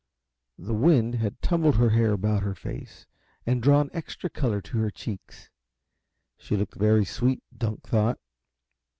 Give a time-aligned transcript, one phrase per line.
[0.57, 3.05] The wind had tumbled her hair about her face
[3.45, 5.51] and drawn extra color to her cheeks,
[6.39, 8.17] and she looked very sweet, Dunk thought.